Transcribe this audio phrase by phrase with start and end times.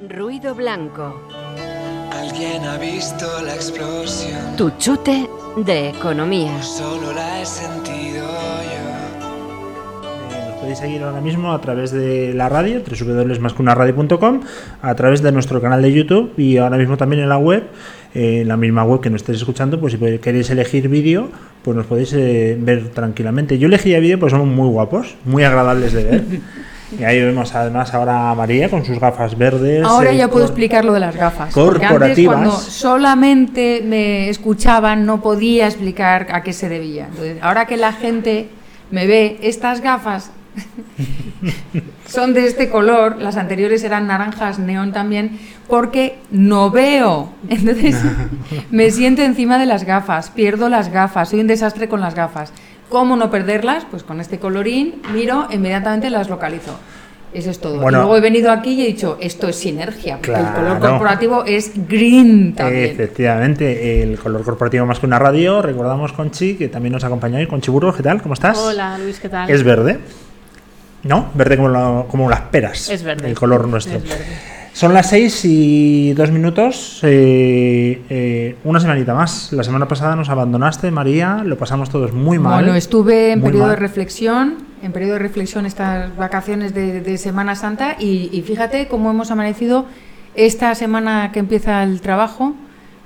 [0.00, 1.14] Ruido blanco.
[2.12, 4.56] Alguien ha visto la explosión.
[4.56, 5.28] Tu chute
[5.64, 6.62] de economía.
[6.62, 9.22] Solo la he sentido yo.
[10.36, 14.40] Eh, Nos podéis seguir ahora mismo a través de la radio, www.mascunaradio.com,
[14.82, 17.64] a través de nuestro canal de YouTube y ahora mismo también en la web,
[18.14, 21.30] eh, en la misma web que nos estéis escuchando, pues si queréis elegir vídeo,
[21.62, 23.58] pues nos podéis eh, ver tranquilamente.
[23.58, 26.24] Yo elegí vídeo pues somos muy guapos, muy agradables de ver.
[26.98, 29.84] Y ahí vemos además ahora a María con sus gafas verdes.
[29.84, 31.52] Ahora eh, ya puedo explicar lo de las gafas.
[31.52, 32.34] Porque antes corporativas.
[32.34, 37.06] cuando solamente me escuchaban no podía explicar a qué se debía.
[37.06, 38.48] Entonces, ahora que la gente
[38.90, 40.30] me ve, estas gafas
[42.06, 47.32] son de este color, las anteriores eran naranjas neón también, porque no veo.
[47.48, 47.96] Entonces
[48.70, 52.52] me siento encima de las gafas, pierdo las gafas, soy un desastre con las gafas.
[52.88, 53.84] ¿Cómo no perderlas?
[53.90, 56.78] Pues con este colorín miro, inmediatamente las localizo.
[57.34, 57.80] Eso es todo.
[57.80, 57.98] Bueno.
[57.98, 61.44] y luego he venido aquí y he dicho, esto es sinergia, porque el color corporativo
[61.44, 62.84] es green también.
[62.92, 67.46] Efectivamente, el color corporativo más que una radio, recordamos Conchi, que también nos acompaña hoy.
[67.46, 68.22] Conchi Burgos, ¿qué tal?
[68.22, 68.56] ¿Cómo estás?
[68.56, 69.50] Hola Luis, ¿qué tal?
[69.50, 69.98] Es verde.
[71.02, 71.26] ¿No?
[71.34, 72.88] Verde como, lo- como las peras.
[72.88, 73.28] Es verde.
[73.28, 73.98] El color nuestro.
[73.98, 74.24] Es verde.
[74.76, 77.00] Son las 6 y 2 minutos.
[77.02, 79.50] eh, eh, una semanita más.
[79.54, 81.40] La semana pasada nos abandonaste, María.
[81.42, 82.62] Lo pasamos todos muy mal.
[82.62, 87.54] Bueno, estuve en periodo de reflexión, en periodo de reflexión estas vacaciones de, de Semana
[87.54, 89.86] Santa y, y fíjate cómo hemos amanecido
[90.34, 92.54] esta semana que empieza el trabajo,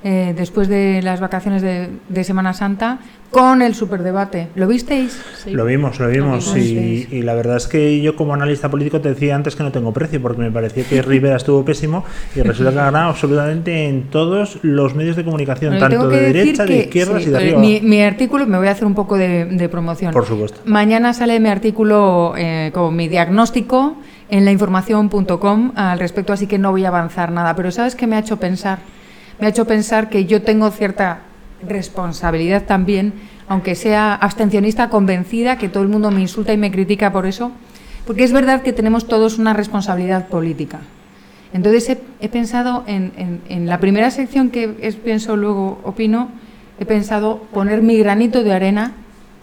[0.02, 2.98] eh, después de las vacaciones de, de Semana Santa,
[3.30, 4.48] con el superdebate.
[4.56, 5.20] ¿Lo visteis?
[5.36, 5.50] Sí.
[5.50, 6.48] Lo vimos, lo vimos.
[6.48, 9.62] Lo y, y la verdad es que yo como analista político te decía antes que
[9.62, 13.10] no tengo precio, porque me parecía que Rivera estuvo pésimo y resulta que ha ganado
[13.10, 17.28] absolutamente en todos los medios de comunicación, Bueno, tanto de que derecha, de izquierdas sí,
[17.28, 17.60] y de eh, arriba.
[17.60, 20.12] Mi, mi artículo, me voy a hacer un poco de, de promoción.
[20.12, 20.60] Por supuesto.
[20.64, 23.96] Mañana sale mi artículo eh, con mi diagnóstico
[24.28, 27.54] en lainformación.com al respecto, así que no voy a avanzar nada.
[27.54, 28.78] Pero ¿sabes qué me ha hecho pensar?
[29.40, 31.20] Me ha hecho pensar que yo tengo cierta
[31.66, 33.12] responsabilidad también,
[33.48, 37.50] aunque sea abstencionista convencida, que todo el mundo me insulta y me critica por eso,
[38.06, 40.80] porque es verdad que tenemos todos una responsabilidad política.
[41.52, 46.28] Entonces he, pensado en, en- en la primera sección que es pienso, luego opino,
[46.78, 48.92] he pensado poner mi granito de arena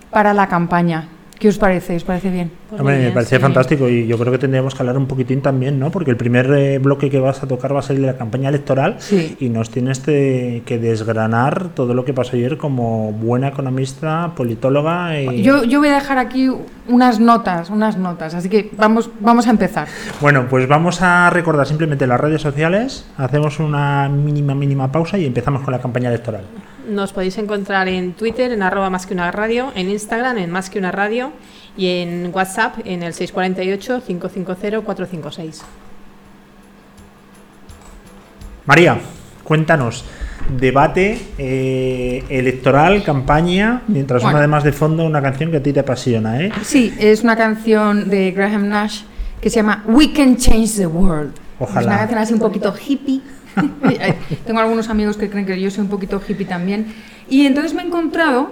[0.10, 1.10] para la campaña.
[1.40, 1.96] ¿Qué os parece?
[1.96, 2.50] ¿Os parece bien?
[2.70, 3.42] Pues Hombre, me parece sí.
[3.42, 5.92] fantástico y yo creo que tendríamos que hablar un poquitín también, ¿no?
[5.92, 8.18] Porque el primer eh, bloque que vas a tocar va a ser el de la
[8.18, 9.38] campaña electoral Sí.
[9.40, 15.20] y nos tienes de- que desgranar todo lo que pasó ayer como buena economista, politóloga
[15.22, 15.44] y...
[15.44, 16.50] Yo, yo voy a dejar aquí
[16.88, 19.88] unas notas, unas notas, así que vamos, vamos a empezar.
[20.20, 25.26] Bueno, pues vamos a recordar simplemente las redes sociales, hacemos una mínima, mínima pausa y
[25.26, 26.46] empezamos con la campaña electoral.
[26.88, 30.70] Nos podéis encontrar en Twitter, en arroba más que una radio, en Instagram, en más
[30.70, 31.32] que una radio
[31.76, 35.62] y en WhatsApp en el 648-550-456.
[38.66, 38.98] María,
[39.44, 40.06] cuéntanos,
[40.60, 44.36] debate eh, electoral, campaña, mientras Bueno.
[44.36, 46.52] una además de fondo una canción que a ti te apasiona, ¿eh?
[46.64, 49.02] Sí, es una canción de Graham Nash
[49.42, 51.34] que se llama We Can Change the World.
[51.60, 51.82] Ojalá.
[51.82, 53.22] Es una canción así un poquito hippie.
[54.46, 56.94] Tengo algunos amigos que creen que yo soy un poquito hippie también.
[57.30, 58.52] Y entonces me he encontrado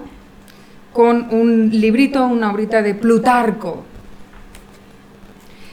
[0.94, 3.84] con un librito, una obrita de Plutarco,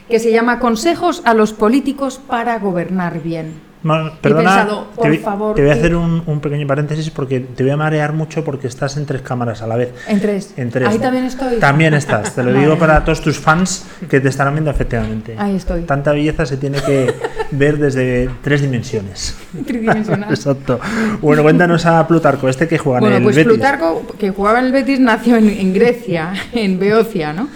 [0.09, 3.73] que se llama Consejos a los políticos para gobernar bien.
[4.21, 7.41] Perdona, pensado, te, por voy- favor, te voy a hacer un, un pequeño paréntesis porque
[7.41, 9.93] te voy a marear mucho porque estás en tres cámaras a la vez.
[10.07, 10.53] En tres.
[10.55, 10.87] En tres.
[10.87, 11.57] Ahí también estoy.
[11.59, 12.61] También estás, te lo Vale.
[12.61, 15.35] digo para todos tus fans que te estarán viendo efectivamente.
[15.37, 15.81] Ahí estoy.
[15.81, 17.13] Tanta belleza se tiene que
[17.57, 19.35] ver desde tres dimensiones.
[19.65, 20.29] Tridimensional.
[20.29, 20.79] Exacto.
[21.21, 23.53] Bueno, cuéntanos a Plutarco, este que juega en Bueno, el pues Betis.
[23.53, 27.49] Plutarco, que jugaba en el Betis, nació en, en Grecia, en Beocia, ¿no?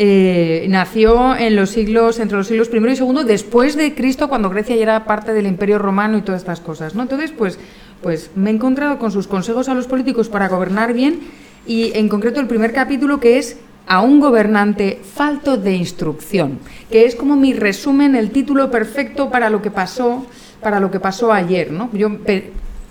[0.00, 4.48] Eh, nació en los siglos, entre los siglos I y II, después de Cristo, cuando
[4.48, 7.02] Grecia ya era parte del Imperio Romano y todas estas cosas, ¿no?
[7.02, 7.58] Entonces, pues,
[8.00, 11.18] pues me he encontrado con sus consejos a los políticos para gobernar bien
[11.66, 13.56] y en concreto el primer capítulo que es
[13.88, 16.58] a un gobernante falto de instrucción,
[16.90, 20.26] que es como mi resumen, el título perfecto para lo que pasó,
[20.60, 21.88] para lo que pasó ayer, ¿no?
[21.92, 22.10] Yo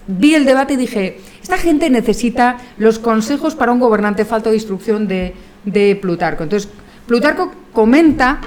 [0.07, 4.55] vi el debate y dije, esta gente necesita los consejos para un gobernante falto de
[4.55, 5.33] instrucción de,
[5.65, 6.43] de Plutarco.
[6.43, 6.69] Entonces,
[7.05, 8.39] Plutarco comenta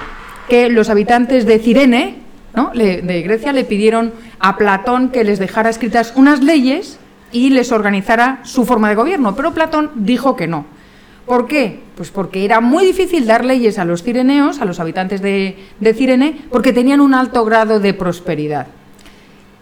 [0.49, 2.17] que los habitantes de Cirene,
[2.53, 2.71] ¿no?
[2.73, 6.99] Le- de Grecia, le pidieron a Platón que les dejara escritas unas leyes
[7.31, 10.65] y les organizara su forma de gobierno, pero Platón dijo que no.
[11.31, 11.79] ¿Por qué?
[11.95, 15.55] Pues porque era muy difícil dar leyes a los cireneos, a los habitantes de,
[15.95, 18.67] Cirene, porque tenían un alto grado de prosperidad.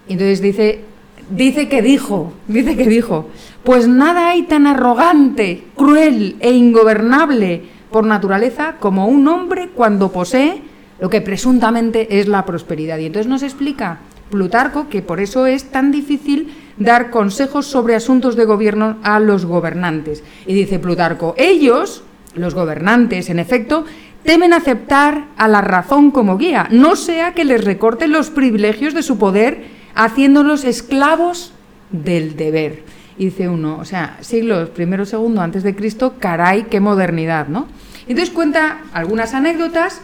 [0.07, 0.81] Y entonces dice,
[1.29, 3.27] dice que dijo, dice que dijo,
[3.63, 7.61] pues nada hay tan arrogante, cruel e ingobernable
[7.91, 10.63] por naturaleza como un hombre cuando posee
[10.99, 12.97] lo que presuntamente es la prosperidad.
[12.97, 13.99] Y entonces nos explica
[14.31, 19.45] Plutarco que por eso es tan difícil dar consejos sobre asuntos de gobierno a los
[19.45, 20.23] gobernantes.
[20.47, 22.03] Y dice Plutarco, ellos,
[22.33, 23.85] los gobernantes, en efecto,
[24.23, 29.03] temen aceptar a la razón como guía, no sea que les recorten los privilegios de
[29.03, 29.65] su poder
[29.95, 31.53] haciéndolos esclavos
[31.91, 32.83] del deber.
[33.17, 37.67] Y dice uno, o sea, siglos primero, segundo antes de Cristo, caray, qué modernidad, ¿no?
[38.07, 40.01] Entonces cuenta algunas anécdotas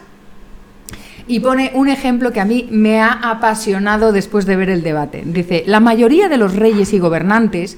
[1.27, 5.24] y pone un ejemplo que a mí me ha apasionado después de ver el debate.
[5.25, 7.77] Dice, la mayoría de los reyes y gobernantes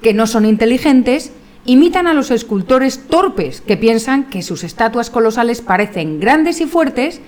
[0.00, 1.32] que no son inteligentes
[1.64, 7.20] imitan a los escultores torpes que piensan que sus estatuas colosales parecen grandes y fuertes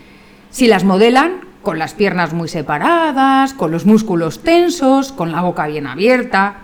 [0.51, 5.67] si las modelan con las piernas muy separadas, con los músculos tensos, con la boca
[5.67, 6.59] bien abierta.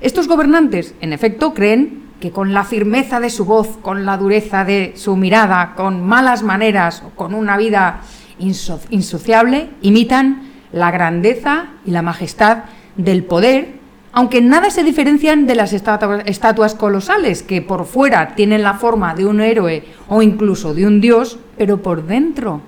[0.00, 4.64] Estos gobernantes, en efecto, creen que con la firmeza de su voz, con la dureza
[4.64, 8.00] de su mirada, con malas maneras con una vida
[8.38, 12.64] insociable, imitan la grandeza y la majestad
[12.96, 13.76] del poder,
[14.12, 19.26] aunque nada se diferencian de las estatuas colosales, que por fuera tienen la forma de
[19.26, 22.62] un héroe o incluso de un dios, pero por dentro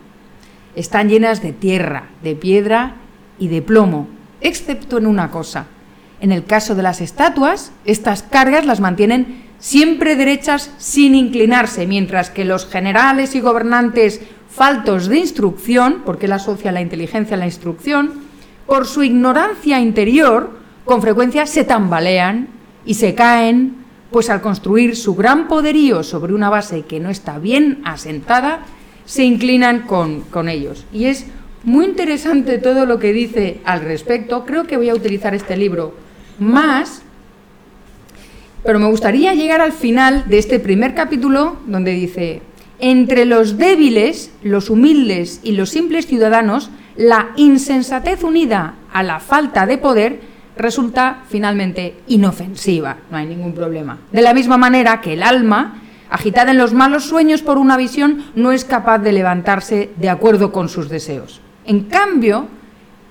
[0.76, 2.96] están llenas de tierra, de piedra
[3.38, 4.08] y de plomo,
[4.40, 5.66] excepto en una cosa.
[6.20, 12.30] En el caso de las estatuas, estas cargas las mantienen siempre derechas sin inclinarse, mientras
[12.30, 14.20] que los generales y gobernantes
[14.58, 18.12] faltos de instrucción, porque él asocia la inteligencia a la instrucción,
[18.66, 20.50] por su ignorancia interior,
[20.84, 22.48] con frecuencia se tambalean
[22.84, 23.76] y se caen,
[24.10, 28.60] pues al construir su gran poderío sobre una base que no está bien asentada,
[29.04, 30.84] se inclinan con, con ellos.
[30.92, 31.26] Y es
[31.64, 34.44] muy interesante todo lo que dice al respecto.
[34.44, 35.94] Creo que voy a utilizar este libro
[36.38, 37.02] más,
[38.64, 42.42] pero me gustaría llegar al final de este primer capítulo donde dice,
[42.78, 49.66] entre los débiles, los humildes y los simples ciudadanos, la insensatez unida a la falta
[49.66, 50.20] de poder
[50.56, 53.98] resulta finalmente inofensiva, no hay ningún problema.
[54.12, 55.80] De la misma manera que el alma,
[56.10, 60.50] agitada en los malos sueños por una visión, no es capaz de levantarse de acuerdo
[60.50, 61.40] con sus deseos.
[61.64, 62.48] En cambio,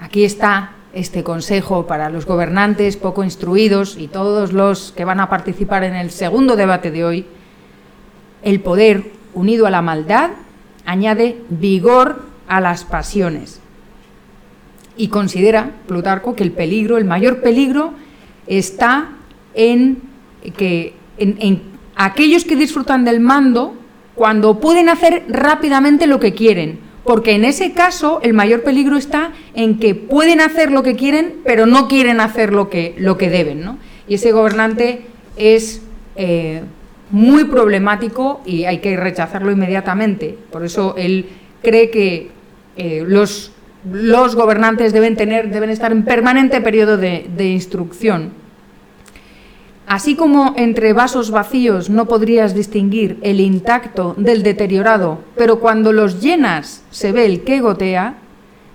[0.02, 5.30] aquí está este consejo para los gobernantes poco instruidos y todos los que van a
[5.30, 7.26] participar en el segundo debate de hoy,
[8.44, 10.32] el poder unido a la maldad,
[10.86, 13.60] añade vigor a las pasiones.
[14.96, 17.94] Y considera Plutarco que el peligro, el mayor peligro,
[18.48, 19.10] está
[19.54, 20.02] en
[20.56, 21.62] que en,
[21.96, 23.76] aquellos que disfrutan del mando
[24.16, 29.32] cuando pueden hacer rápidamente lo que quieren, porque en ese caso el mayor peligro está
[29.54, 33.30] en que pueden hacer lo que quieren, pero no quieren hacer lo que, lo que
[33.30, 33.62] deben.
[33.62, 33.78] ¿no?
[34.08, 35.06] Y ese gobernante
[35.36, 35.82] es
[36.16, 36.64] eh,
[37.12, 40.38] muy problemático y hay que rechazarlo inmediatamente.
[40.52, 41.26] Por eso él
[41.62, 42.32] cree que
[42.76, 43.52] eh, los,
[43.92, 48.32] los, gobernantes deben, tener, deben estar en permanente periodo de, de instrucción.
[49.88, 56.22] Así como entre vasos vacíos no podrías distinguir el intacto del deteriorado, pero cuando los
[56.22, 58.18] llenas se ve el que gotea,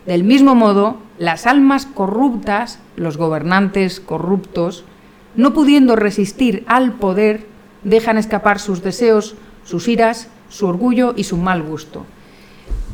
[0.07, 4.85] del mismo modo, las almas corruptas, los gobernantes corruptos,
[5.37, 7.47] no pudiendo resistir al poder,
[7.85, 9.35] dejan escapar sus deseos,
[9.65, 12.05] sus iras, su orgullo y su mal gusto.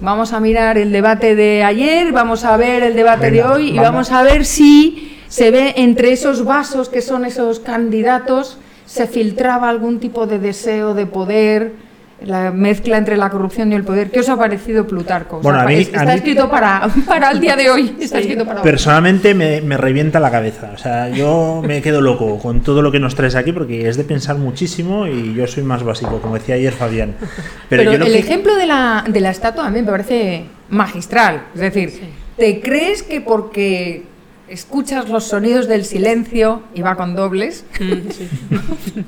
[0.01, 3.79] Vamos a mirar el debate de ayer, vamos a ver el debate de hoy y
[3.79, 9.69] vamos a ver si se ve entre esos vasos que son esos candidatos, se filtraba
[9.69, 11.73] algún tipo de deseo de poder,
[12.25, 14.11] la mezcla entre la corrupción y el poder.
[14.11, 15.41] ¿Qué os ha parecido Plutarco?
[15.41, 17.97] Bueno, a mí, está escrito para, para el día de hoy.
[18.01, 20.73] Está escrito para Personalmente me, me, revienta la cabeza.
[20.75, 23.97] O sea, yo me quedo loco con todo lo que nos traes aquí porque es
[23.97, 27.15] de pensar muchísimo y yo soy más básico, como decía ayer Fabián.
[27.69, 31.45] Pero, el ejemplo de la, de la estatua a mí me parece magistral.
[31.55, 32.01] Es decir,
[32.37, 34.05] ¿te crees que porque
[34.49, 37.65] escuchas los sonidos del silencio y va con dobles?
[37.79, 39.01] Mm,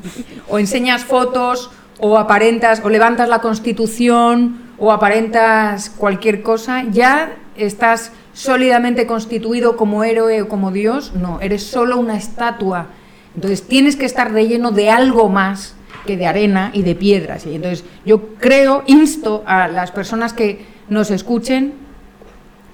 [0.48, 1.70] o enseñas fotos
[2.00, 10.04] o aparentas o levantas la constitución o aparentas cualquier cosa, ya estás sólidamente constituido como
[10.04, 12.86] héroe o como dios, no, eres solo una estatua.
[13.34, 15.74] Entonces tienes que estar relleno de algo más
[16.06, 17.46] que de arena y de piedras.
[17.46, 21.74] Y entonces yo creo, insto a las personas que nos escuchen,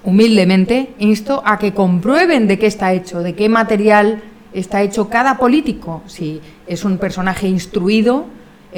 [0.05, 5.37] humildemente, insto a que comprueben de qué está hecho, de qué material está hecho cada
[5.37, 6.03] político.
[6.07, 8.27] Si es un personaje instruido,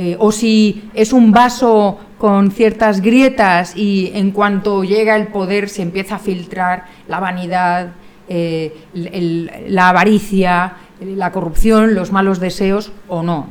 [0.00, 5.68] eh, o si es un vaso con ciertas grietas y en cuanto llega el poder
[5.68, 7.88] se empieza a filtrar la vanidad,
[8.28, 13.48] eh, la avaricia, la corrupción, los malos deseos o no.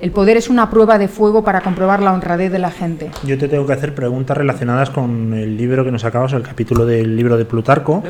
[0.00, 3.12] El poder es una prueba de fuego para comprobar la honradez de la gente.
[3.22, 6.86] Yo te tengo que hacer preguntas relacionadas con el libro que nos acabas, el capítulo
[6.86, 8.02] del libro de Plutarco.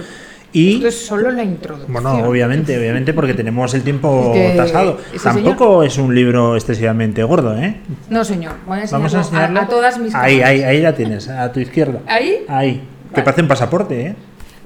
[0.55, 1.93] Y Esto es solo la introducción.
[1.93, 4.99] Bueno, obviamente, obviamente, porque tenemos el tiempo Es que tasado.
[5.23, 7.77] Tampoco es un libro excesivamente gordo, ¿eh?
[8.09, 8.53] No, señor.
[8.65, 9.61] Voy a Vamos a enseñarlo enseñarlo.
[9.61, 11.99] a, a todas mis Ahí, ahí, ahí la tienes, a tu izquierda.
[12.07, 12.45] ¿Ahí?
[12.47, 12.83] Ahí.
[13.11, 13.25] Vale.
[13.25, 14.15] parece un pasaporte, ¿eh?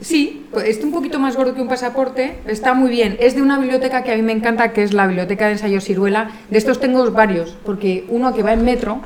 [0.01, 3.17] Sí, pues está un poquito más gordo que un pasaporte, está muy bien.
[3.19, 5.85] Es de una biblioteca que a mí me encanta, que es la Biblioteca de Ensayos
[5.85, 6.31] Ciruela.
[6.51, 9.01] De estos tengo varios, porque uno que va en metro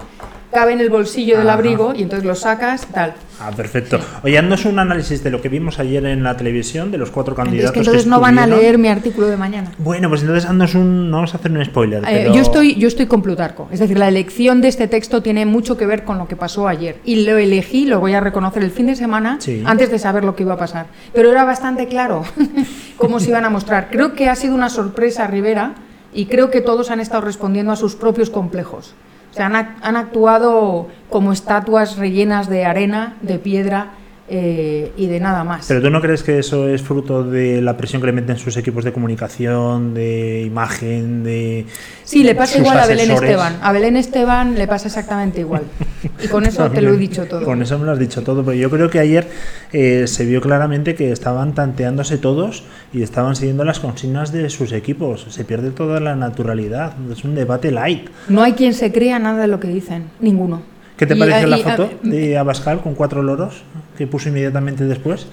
[0.53, 3.15] cabe en el bolsillo del abrigo y entonces lo sacas, tal.
[3.41, 3.99] Ah, perfecto.
[4.23, 7.35] Oye, haznos un análisis de lo que vimos ayer en la televisión, de los cuatro
[7.35, 7.71] candidatos.
[7.71, 9.73] Es que entonces no van a leer mi artículo de mañana.
[9.79, 11.11] Bueno, pues entonces haznos un.
[11.11, 12.03] No vamos a hacer un spoiler.
[12.05, 15.23] Eh, pero- yo, estoy, yo estoy con Plutarco, es decir, la elección de este texto
[15.23, 16.99] tiene mucho que ver con lo que pasó ayer.
[17.05, 19.63] Y lo elegí, lo voy a reconocer, el fin de semana, Sí.
[19.67, 20.87] antes de saber lo que iba a pasar.
[21.13, 22.23] Pero era bastante claro
[22.97, 23.89] cómo se iban a mostrar.
[23.91, 25.75] Creo que ha sido una sorpresa Rivera
[26.15, 28.95] y creo que todos han estado respondiendo a sus propios complejos.
[29.33, 33.93] O sea, han, han actuado como estatuas rellenas de arena, de piedra
[34.29, 35.67] eh, y de nada más.
[35.67, 38.57] Pero tú no crees que eso es fruto de la presión que le meten sus
[38.57, 41.67] equipos de comunicación, de imagen, de.
[42.05, 43.11] Sí, le pasa igual a Belén?
[43.11, 43.59] Esteban.
[43.63, 45.63] A Belén Esteban le pasa exactamente igual.
[46.23, 47.45] Y con eso te lo he dicho todo.
[47.45, 49.29] Con eso me lo has dicho todo, pero yo creo que ayer
[49.73, 54.73] eh, se vio claramente que estaban tanteándose todos y estaban siguiendo las consignas de sus
[54.73, 55.27] equipos.
[55.31, 56.95] Se pierde toda la naturalidad.
[57.11, 58.09] Es un debate light.
[58.29, 60.63] No hay quien se crea nada de lo que dicen, ninguno.
[60.97, 63.63] ¿Qué te Y- pareció la foto de Abascal con cuatro loros
[63.97, 65.27] que puso inmediatamente después?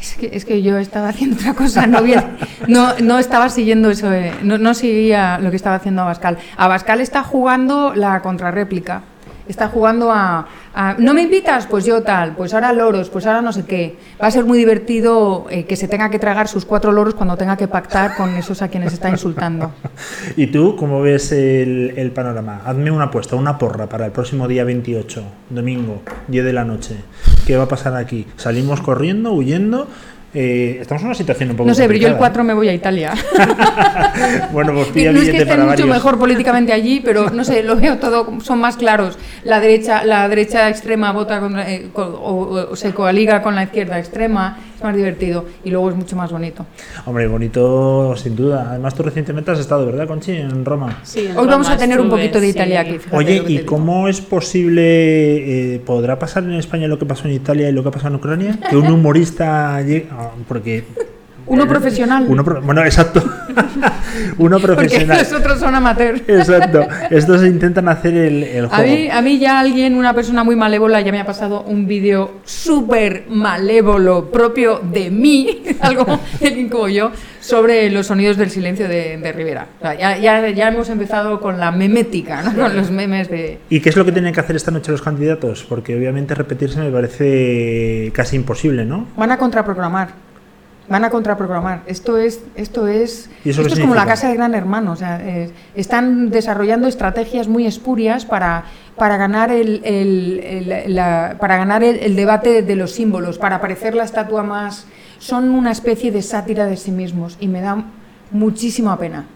[0.00, 2.22] Es que, es que yo estaba haciendo otra cosa, no, bien,
[2.68, 6.38] no, no estaba siguiendo eso, eh, no, no seguía lo que estaba haciendo Abascal.
[6.56, 9.02] Abascal está jugando la contrarréplica,
[9.48, 11.66] está jugando a, a, ¿no me invitas?
[11.66, 13.96] Pues yo tal, pues ahora loros, pues ahora no sé qué.
[14.22, 17.36] Va a ser muy divertido eh, que se tenga que tragar sus cuatro loros cuando
[17.36, 19.72] tenga que pactar con esos a quienes está insultando.
[20.36, 22.60] ¿Y tú cómo ves el, el panorama?
[22.64, 26.96] Hazme una apuesta, una porra para el próximo día 28, domingo, 10 de la noche.
[27.48, 28.26] ¿Qué va a pasar aquí?
[28.36, 29.88] ¿Salimos corriendo, huyendo?
[30.34, 32.52] Eh, estamos en una situación un poco No sé, pero yo el complicada, 4 me
[32.52, 33.14] voy a Italia.
[33.14, 34.42] ¿eh?
[34.52, 35.88] Bueno, pues pilla no es que para mucho varios.
[35.88, 39.16] mejor políticamente allí, pero no sé, lo veo todo, son más claros.
[39.44, 43.62] La derecha, la derecha extrema vota contra- eh, co- o, o se coaliga con la
[43.62, 46.64] izquierda extrema, es más divertido y luego es mucho más bonito.
[47.04, 48.68] Hombre, bonito sin duda.
[48.70, 50.32] Además, tú recientemente has estado, ¿verdad, Conchi?
[50.32, 51.00] En Roma.
[51.02, 52.50] Sí, en Hoy vamos a tener un poquito de sí.
[52.52, 52.98] Italia aquí.
[52.98, 57.34] fíjate Oye, ¿y cómo es posible, eh, podrá pasar en España lo que pasó en
[57.34, 58.58] Italia y lo que ha pasado en Ucrania?
[58.70, 60.84] Que un humorista llegue, ah, porque...
[61.48, 62.24] Uno profesional.
[62.28, 63.22] Uno pro- bueno, exacto.
[64.38, 65.18] Uno Porque profesional.
[65.18, 66.16] los otros son amateur.
[66.26, 66.86] Exacto.
[67.10, 68.84] Estos intentan hacer el, el A juego.
[68.92, 72.40] mí, a mí ya alguien, una persona muy malévola, ya me ha pasado un vídeo
[72.44, 79.16] súper malévolo propio de mí, algo de como yo, sobre los sonidos del silencio de,
[79.16, 79.66] de Rivera.
[79.78, 82.54] O sea, ya, ya, ya hemos empezado con la memética, ¿no?
[82.54, 83.58] con los memes de...
[83.70, 85.64] ¿Y qué es lo que tienen que hacer esta noche los candidatos?
[85.68, 89.06] Porque obviamente repetirse me parece casi imposible, ¿no?
[89.16, 90.27] Van a contraprogramar.
[90.88, 91.82] Van a contraprogramar.
[91.86, 94.92] Esto es, esto es, ¿Y eso esto es como la casa de Gran Hermano.
[94.92, 98.64] O sea, eh, están desarrollando estrategias muy espurias para,
[98.96, 103.60] para ganar el, el- el- la- para ganar el, el debate de los símbolos, para
[103.60, 104.86] parecer la estatua más.
[105.18, 107.84] Son una especie de sátira de sí mismos y me da
[108.30, 109.26] muchísima pena.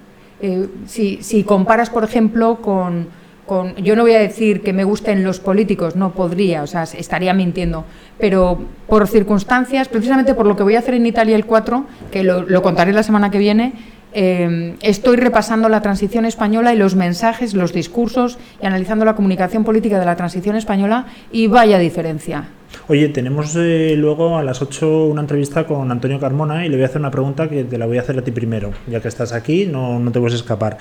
[0.40, 3.09] Eh, si, si comparas, por ejemplo, con,
[3.52, 6.85] con- Yo no voy a decir que me gusten los políticos, no podría, o sea,
[6.85, 7.85] estaría mintiendo,
[8.18, 12.23] pero por circunstancias, precisamente por lo que voy a hacer en Italia el 4, que
[12.25, 13.73] lo, lo contaré la semana que viene,
[14.14, 19.64] eh, estoy repasando la transición española y los mensajes, los discursos y analizando la comunicación
[19.64, 22.44] política de la transición española y vaya diferencia.
[22.88, 26.85] Oye, tenemos eh, luego a las 8 una entrevista con Antonio Carmona y le voy
[26.85, 28.73] a hacer una pregunta que te la voy a hacer a ti primero.
[28.87, 30.76] Ya que estás aquí, no, no te puedes escapar.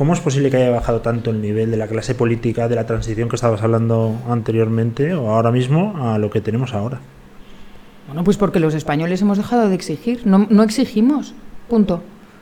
[0.00, 2.86] ¿Cómo es posible que haya bajado tanto el nivel de la clase política, de la
[2.86, 7.00] transición que estabas hablando anteriormente o ahora mismo a lo que tenemos ahora?
[8.06, 11.34] Bueno, pues porque los españoles hemos dejado de exigir, no, no exigimos,
[11.68, 11.96] punto.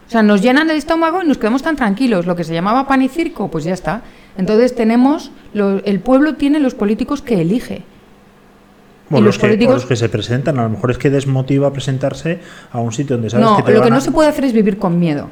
[0.07, 2.27] O sea, nos llenan el estómago y nos quedamos tan tranquilos.
[2.27, 4.03] Lo que se llamaba pan y circo, pues ya está.
[4.37, 7.83] Entonces tenemos, lo- el pueblo tiene los políticos que elige.
[9.11, 11.11] O Y los, los que, políticos- los que se presentan, a lo mejor es que
[11.11, 12.39] desmotiva presentarse
[12.71, 14.29] a un sitio donde sabes No, que te lo van que a- no se puede
[14.29, 15.29] hacer es vivir con miedo.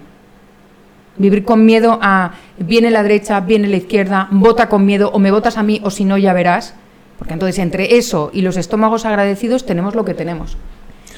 [1.18, 5.30] Vivir con miedo a viene la derecha, viene la izquierda, vota con miedo, o me
[5.30, 6.74] votas a mí, o si no, ya verás.
[7.18, 10.56] Porque entonces entre eso y los estómagos agradecidos tenemos lo que tenemos.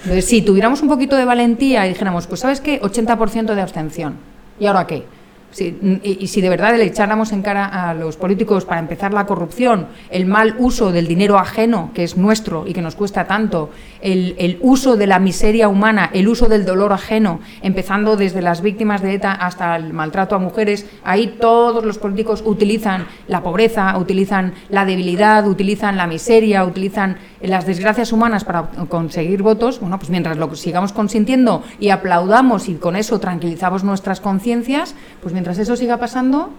[0.02, 4.16] Entonces, si tuviéramos un poquito de valentía y dijéramos, pues sabes qué, 80% de abstención.
[4.60, 5.04] ¿Y ahora qué?
[5.50, 9.14] Sí, y, y si de verdad le echáramos en cara a los políticos para empezar
[9.14, 13.26] la corrupción, el mal uso del dinero ajeno, que es nuestro y que nos cuesta
[13.26, 13.70] tanto,
[14.02, 18.60] el, el uso de la miseria humana, el uso del dolor ajeno, empezando desde las
[18.60, 23.96] víctimas de ETA hasta el maltrato a mujeres, ahí todos los políticos utilizan la pobreza,
[23.98, 29.80] utilizan la debilidad, utilizan la miseria, utilizan las desgracias humanas para conseguir votos.
[29.80, 35.34] Bueno, pues mientras lo sigamos consintiendo y aplaudamos y con eso tranquilizamos nuestras conciencias, pues
[35.38, 36.50] mientras eso siga pasando,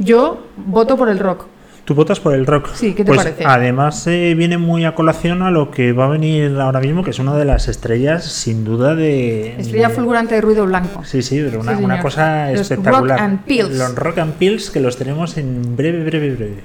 [0.00, 1.44] yo voto por el rock.
[1.84, 2.68] Tú votas por el rock.
[2.74, 3.44] Sí, ¿qué te Pues, parece?
[3.46, 7.10] Además, eh, viene muy a colación a lo que va a venir ahora mismo, que
[7.10, 9.54] es una de las estrellas, sin duda, de.
[9.60, 11.02] Estrella de- fulgurante de ruido blanco.
[11.04, 13.18] Sí, sí, pero una, Sí, una cosa Los espectacular.
[13.18, 13.78] Rock and Pills.
[13.78, 16.62] Los Rock and Pills que los tenemos en breve, breve, breve.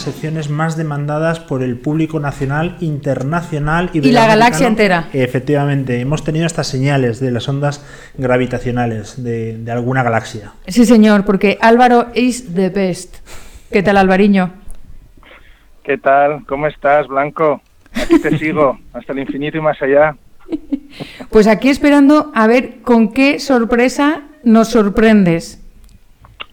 [0.00, 5.08] Las secciones más demandadas por el público nacional, internacional y, Y la galaxia entera.
[5.12, 7.84] Efectivamente, hemos tenido estas señales de las ondas
[8.16, 10.52] gravitacionales de, de alguna galaxia.
[10.66, 13.16] Sí, señor, porque Álvaro is the best.
[13.70, 14.54] ¿Qué tal, Alvariño?
[15.82, 16.46] ¿Qué tal?
[16.46, 17.60] ¿Cómo estás, Blanco?
[17.92, 20.16] Aquí te sigo, hasta el infinito y más allá.
[21.28, 25.59] Pues aquí esperando a ver con qué sorpresa nos sorprendes.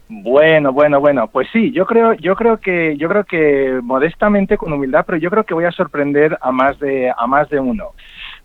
[0.08, 1.28] Bueno, bueno, bueno.
[1.28, 5.30] Pues sí, yo creo, yo creo que, yo creo que modestamente, con humildad, pero yo
[5.30, 7.92] creo que voy a sorprender a más de, a más de uno.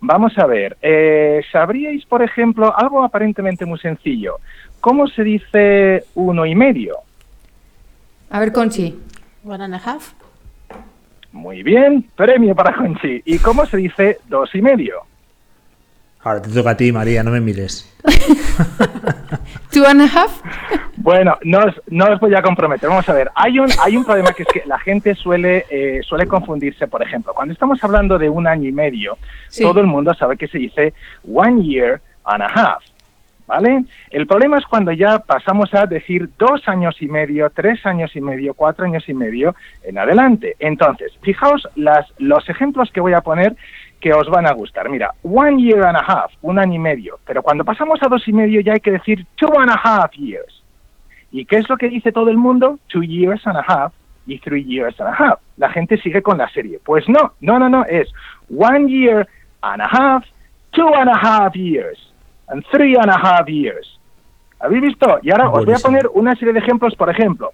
[0.00, 0.76] Vamos a ver.
[0.82, 4.36] eh, ¿Sabríais, por ejemplo, algo aparentemente muy sencillo?
[4.80, 6.96] ¿Cómo se dice uno y medio?
[8.28, 8.98] A ver, Conchi.
[9.44, 10.12] One and a half.
[11.32, 13.22] Muy bien, premio para Conchi.
[13.24, 14.96] ¿Y cómo se dice dos y medio?
[16.22, 17.90] Ahora te toca a ti, María, no me mires.
[19.74, 20.40] Two and a half.
[20.96, 22.88] Bueno, no os, no os voy a comprometer.
[22.88, 23.28] Vamos a ver.
[23.34, 26.86] Hay un, hay un problema que es que la gente suele, eh, suele confundirse.
[26.86, 29.62] Por ejemplo, cuando estamos hablando de un año y medio, Sí.
[29.64, 30.94] todo el mundo sabe que se dice
[31.30, 32.84] one year and a half.
[33.46, 33.84] ¿Vale?
[34.10, 38.22] El problema es cuando ya pasamos a decir dos años y medio, tres años y
[38.22, 40.56] medio, cuatro años y medio en adelante.
[40.58, 43.54] Entonces, fijaos las, los ejemplos que voy a poner
[44.04, 44.90] que os van a gustar.
[44.90, 47.18] Mira, one year and a half, un año y medio.
[47.26, 50.12] Pero cuando pasamos a dos y medio ya hay que decir two and a half
[50.12, 50.62] years.
[51.32, 52.78] ¿Y qué es lo que dice todo el mundo?
[52.88, 53.94] Two years and a half
[54.26, 55.40] y three years and a half.
[55.56, 56.80] La gente sigue con la serie.
[56.84, 58.12] Pues no, no, no, no, es
[58.50, 59.26] one year
[59.62, 60.26] and a half,
[60.72, 61.98] two and a half years,
[62.48, 63.98] and three and a half years.
[64.60, 65.18] ¿Habéis visto?
[65.22, 67.52] Y ahora os voy a poner una serie de ejemplos, por ejemplo.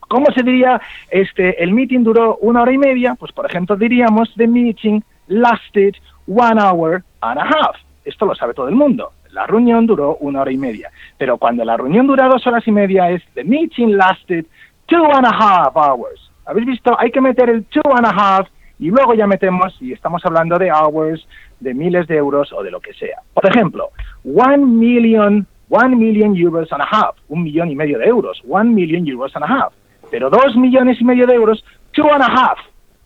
[0.00, 3.14] ¿Cómo se diría, este, el meeting duró una hora y media?
[3.18, 7.76] Pues, por ejemplo, diríamos, the meeting lasted one hour and a half.
[8.04, 9.12] Esto lo sabe todo el mundo.
[9.32, 10.90] La reunión duró una hora y media.
[11.18, 14.46] Pero cuando la reunión dura dos horas y media es, the meeting lasted
[14.86, 16.30] two and a half hours.
[16.46, 16.98] ¿Habéis visto?
[16.98, 20.56] Hay que meter el two and a half y luego ya metemos, y estamos hablando
[20.56, 21.26] de hours,
[21.60, 23.20] de miles de euros o de lo que sea.
[23.34, 23.90] Por ejemplo,
[24.24, 28.70] one million, one million euros and a half, un millón y medio de euros, one
[28.70, 29.72] million euros and a half.
[30.10, 31.62] Pero dos millones y medio de euros,
[31.92, 32.58] two and a half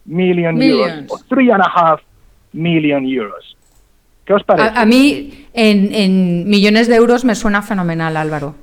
[0.05, 1.11] million Millions.
[1.11, 2.01] euros, o three and a half
[2.53, 3.57] million euros.
[4.25, 4.69] ¿Qué os parece?
[4.69, 8.55] A, a mí, en, en millones de euros me suena fenomenal, Álvaro.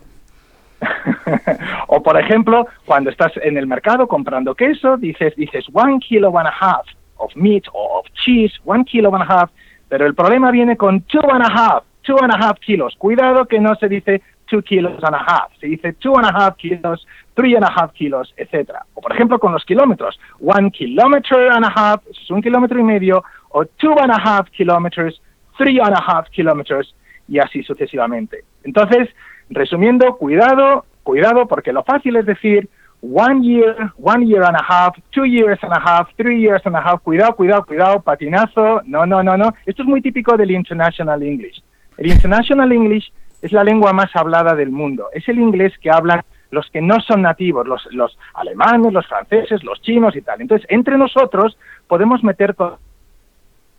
[1.88, 6.48] o por ejemplo, cuando estás en el mercado comprando queso, dices, dices one kilo and
[6.48, 6.86] a half
[7.18, 9.50] of meat or of cheese, one kilo and a half,
[9.90, 12.96] pero el problema viene con two and a half, two and a half kilos.
[12.98, 16.32] Cuidado que no se dice two kilos and a half, se dice two and a
[16.32, 18.86] half kilos, three and a half kilos, etcétera.
[18.94, 22.84] O por ejemplo con los kilómetros, one kilometer and a half, es un kilómetro y
[22.84, 25.22] medio, o two and a half kilometers,
[25.58, 26.94] three and a half kilometers,
[27.28, 28.44] y así sucesivamente.
[28.64, 29.10] Entonces,
[29.50, 32.68] resumiendo, cuidado, cuidado, porque lo fácil es decir
[33.02, 36.76] one year, one year and a half, two years and a half, three years and
[36.76, 39.54] a half, cuidado, cuidado, cuidado, patinazo, no, no, no, no.
[39.66, 41.62] Esto es muy típico del International English.
[41.98, 45.08] El International English es la lengua más hablada del mundo.
[45.14, 46.22] Es el inglés que hablan
[46.52, 50.42] los que no son nativos, los, los alemanes, los franceses, los chinos y tal.
[50.42, 52.80] Entonces, entre nosotros podemos meter todo.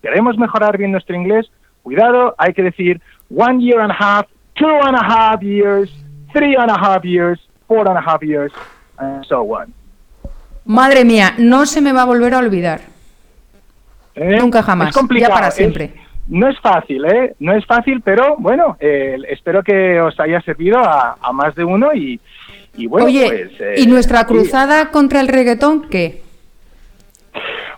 [0.03, 1.51] Queremos mejorar bien nuestro inglés,
[1.83, 5.90] cuidado, hay que decir one year and a half, two and a half years,
[6.33, 8.53] three and a half years, four and a half years,
[8.99, 9.75] and so on.
[10.64, 12.81] Madre mía, no se me va a volver a olvidar.
[14.14, 14.37] ¿Eh?
[14.38, 15.94] Nunca jamás, Es complicado, ya para es- siempre.
[16.30, 17.34] No es fácil, ¿eh?
[17.40, 21.64] No es fácil, pero bueno, eh, espero que os haya servido a, a más de
[21.64, 22.20] uno y,
[22.76, 23.60] y bueno, Oye, pues...
[23.60, 24.26] eh, ¿y nuestra sí.
[24.26, 26.22] cruzada contra el reggaetón qué?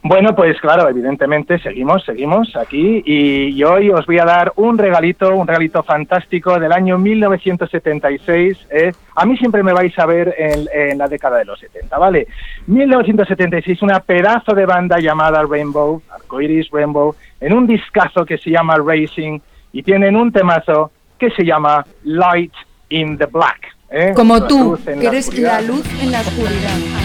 [0.04, 4.76] Bueno, pues claro, evidentemente seguimos, seguimos aquí y, y hoy os voy a dar un
[4.76, 8.66] regalito, un regalito fantástico del año 1976.
[8.70, 8.92] ¿eh?
[9.14, 12.26] A mí siempre me vais a ver en, en la década de los 70, ¿vale?
[12.66, 18.78] 1976, una pedazo de banda llamada Rainbow, Arcoiris Rainbow, en un discazo que se llama
[18.84, 19.38] Racing
[19.72, 22.52] y tienen un temazo que se llama Light
[22.88, 23.76] in the Black.
[23.88, 24.12] ¿eh?
[24.16, 27.01] Como La tú, que eres la luz en la oscuridad.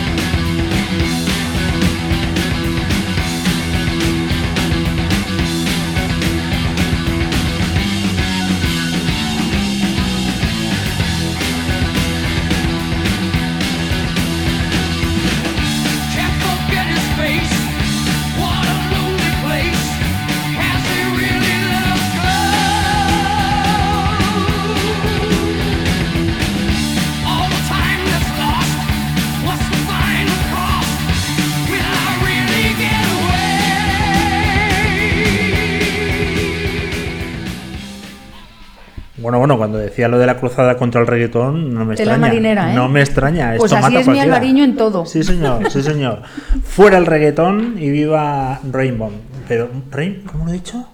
[39.47, 42.17] Bueno, bueno, cuando decía lo de la cruzada contra el reggaetón, no me Tela extraña.
[42.17, 42.75] marinera, ¿eh?
[42.75, 43.53] No me extraña.
[43.57, 44.19] Pues esto así mata es mi.
[44.19, 45.05] Alvariño en todo.
[45.05, 46.21] Sí, señor, sí, señor.
[46.65, 49.09] Fuera el reggaetón y viva Rainbow.
[49.47, 50.23] Pero, ¿Rain?
[50.29, 50.85] ¿cómo lo he dicho?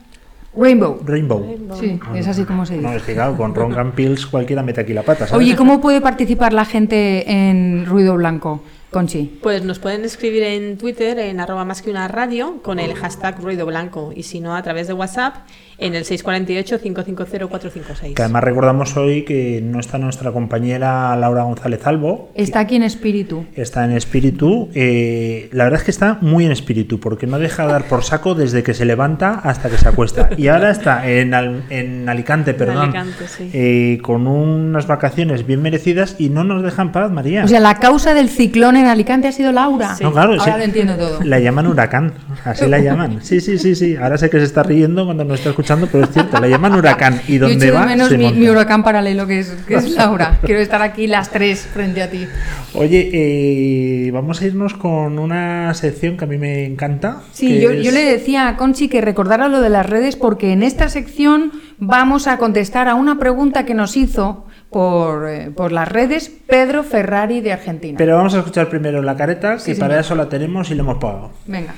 [0.55, 0.99] Rainbow.
[1.03, 1.57] Rainbow.
[1.79, 2.97] Sí, es así como se No, dice.
[2.97, 5.43] es que claro, con Ron Pills cualquiera mete aquí la pata, ¿sabes?
[5.43, 8.61] Oye, ¿cómo puede participar la gente en Ruido Blanco,
[8.93, 9.39] Conchi?
[9.41, 13.41] Pues nos pueden escribir en Twitter en arroba más que una radio con el hashtag
[13.41, 15.35] ruido blanco y si no a través de WhatsApp
[15.79, 18.13] en el 648-550-456.
[18.13, 22.31] Que además recordamos hoy que no está nuestra compañera Laura González Albo.
[22.35, 23.45] Está aquí en espíritu.
[23.55, 24.69] Está en espíritu.
[24.73, 28.03] eh, la verdad es que está muy en espíritu, porque no deja de dar por
[28.03, 30.29] saco desde que se levanta hasta que se acuesta.
[30.37, 33.49] Y ahora está en, Al- en Alicante, perdón, Alicante, sí.
[33.53, 37.43] eh, con unas vacaciones bien merecidas y no nos deja en paz, María.
[37.43, 39.95] O sea, la causa del ciclón en Alicante ha sido Laura.
[40.01, 40.57] No, claro, Ahora sí.
[40.59, 41.19] lo entiendo todo.
[41.23, 42.13] La llaman huracán,
[42.45, 43.19] así la llaman.
[43.23, 43.95] Sí, sí, sí, sí.
[43.95, 46.75] Ahora sé que se está riendo cuando nos está escuchando, pero es cierto, la llaman
[46.75, 47.21] huracán.
[47.27, 48.39] Y donde va, menos se mi, monta.
[48.39, 50.37] mi huracán paralelo que es, que es Laura.
[50.43, 52.27] Quiero estar aquí las tres frente a ti.
[52.75, 57.21] Oye, eh, vamos a irnos con una sección que a mí me encanta.
[57.31, 60.51] Sí, yo, es- yo le decía a Conchi que recordara lo de las redes porque
[60.53, 65.71] en esta sección vamos a contestar a una pregunta que nos hizo por, eh, por
[65.71, 67.97] las redes Pedro Ferrari de Argentina.
[67.97, 70.05] Pero vamos a escuchar primero la careta, que Sí, para señor.
[70.05, 71.31] eso la tenemos y la hemos pagado.
[71.45, 71.73] Venga.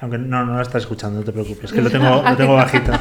[0.00, 2.90] Aunque no, no la estás escuchando, no te preocupes, que lo tengo, lo tengo bajito.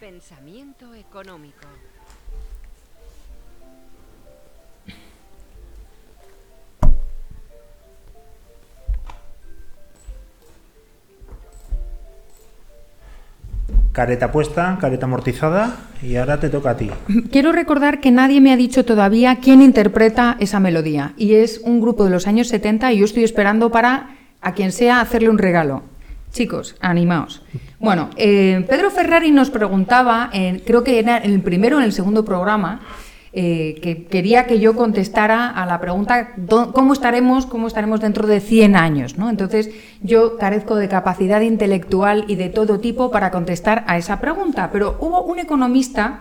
[0.00, 1.66] Pensamiento económico.
[13.94, 16.90] Careta puesta, careta amortizada y ahora te toca a ti.
[17.30, 21.80] Quiero recordar que nadie me ha dicho todavía quién interpreta esa melodía y es un
[21.80, 25.38] grupo de los años 70 y yo estoy esperando para a quien sea hacerle un
[25.38, 25.84] regalo.
[26.32, 27.44] Chicos, animaos.
[27.78, 30.28] Bueno, eh, Pedro Ferrari nos preguntaba,
[30.66, 32.80] creo que era en el primero o en el segundo programa,
[33.36, 38.26] eh, que quería que yo contestara a la pregunta "¿Dó- ¿cómo estaremos, cómo estaremos dentro
[38.28, 39.18] de 100 años?
[39.18, 39.28] ¿no?
[39.28, 39.70] Entonces
[40.02, 44.96] yo carezco de capacidad intelectual y de todo tipo para contestar a esa pregunta, pero
[45.00, 46.20] hubo un economista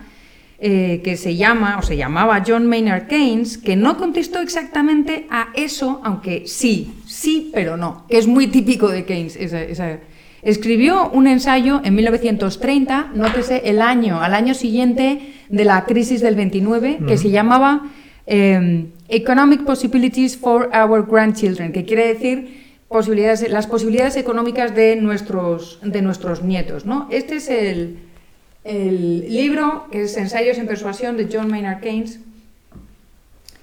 [0.65, 5.47] eh, que se llama o se llamaba John Maynard Keynes, que no contestó exactamente a
[5.55, 9.35] eso, aunque sí, sí, pero no, que es muy típico de Keynes.
[9.35, 9.97] esa- esa-
[10.43, 16.35] Escribió un ensayo en 1930, nótese el año, al año siguiente de la crisis del
[16.35, 17.83] 29, que se llamaba
[18.27, 25.79] eh, Economic Possibilities for Our Grandchildren, que quiere decir posibilidades, las posibilidades económicas de nuestros,
[25.81, 26.85] de nuestros nietos.
[26.85, 27.07] ¿no?
[27.09, 27.97] Este es el,
[28.65, 32.19] el libro, que es Ensayos en Persuasión de John Maynard Keynes.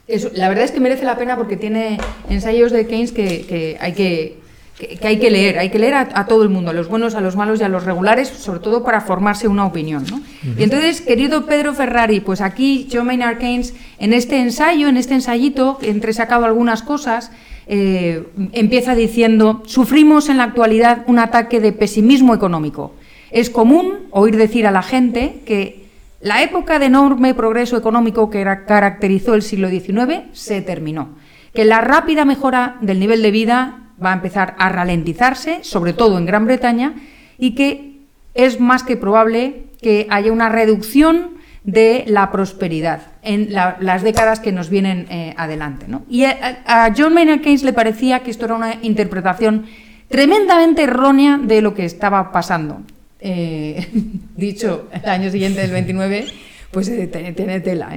[0.08, 3.76] Es- la verdad es que merece la pena porque tiene ensayos de Keynes que, que
[3.80, 4.39] hay que,
[4.80, 6.88] que- que hay que leer, hay que leer a, a todo el mundo, a los
[6.88, 10.04] buenos, a los malos y a los regulares, sobre todo para formarse una opinión.
[10.10, 10.20] ¿no?
[10.58, 15.14] Y entonces, querido Pedro Ferrari, pues aquí John Maynard Keynes, en este ensayo, en este
[15.14, 17.30] ensayito, he entresacado algunas cosas,
[17.66, 22.94] eh, empieza diciendo, sufrimos en la actualidad un ataque de pesimismo económico.
[23.30, 25.84] Es común oír decir a la gente que
[26.20, 31.10] la época de enorme progreso económico que caracterizó el siglo XIX se terminó,
[31.54, 36.18] que la rápida mejora del nivel de vida va a empezar a ralentizarse, sobre todo
[36.18, 36.94] en Gran Bretaña,
[37.38, 37.98] y que
[38.34, 41.30] es más que probable que haya una reducción
[41.64, 43.02] de la prosperidad.
[43.22, 45.84] en la- las décadas que nos vienen eh, adelante.
[46.08, 49.66] Y a, John Maynard Keynes le parecía que esto era una interpretación
[50.08, 52.80] tremendamente errónea de lo que estaba pasando.
[53.20, 53.86] Eh,
[54.36, 56.24] dicho el año siguiente del 29,
[56.70, 57.90] pues eh, tiene, tela.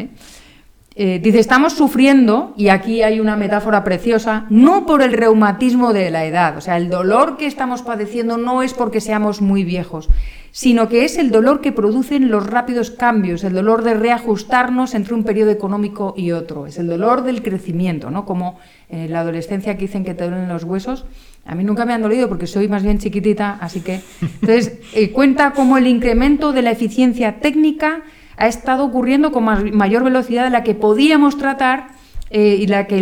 [0.96, 1.20] ¿Eh?
[1.20, 6.26] Dice, estamos sufriendo, y aquí hay una metáfora preciosa, no por el reumatismo de la
[6.26, 10.10] edad, o sea, el dolor que estamos padeciendo no es porque seamos muy viejos,
[10.52, 15.16] sino que es el dolor que producen los rápidos cambios, el dolor de reajustarnos entre
[15.16, 18.26] un periodo económico y otro, es el dolor del crecimiento, ¿no?
[18.26, 21.06] Como en la adolescencia que dicen que te duelen los huesos,
[21.46, 24.00] a mí nunca me han dolido porque soy más bien chiquitita, así que...
[24.22, 28.04] Entonces, eh, cuenta como el incremento de la eficiencia técnica
[28.38, 31.88] ha estado ocurriendo con ma- mayor velocidad de la que podíamos tratar
[32.30, 32.98] eh, y la que